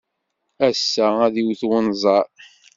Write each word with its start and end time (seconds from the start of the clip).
Ass-a, 0.67 1.07
ad 1.25 1.35
iwet 1.41 1.61
unẓar. 1.77 2.27